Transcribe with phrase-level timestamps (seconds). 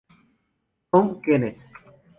[0.91, 1.67] Hum Genet.